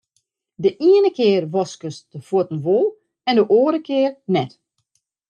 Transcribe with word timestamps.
De 0.63 0.69
iene 0.89 1.11
kear 1.17 1.43
waskest 1.53 2.03
de 2.13 2.19
fuotten 2.27 2.59
wol 2.65 2.85
en 3.29 3.35
de 3.37 3.43
oare 3.59 3.79
kear 3.87 4.13
net. 4.33 4.51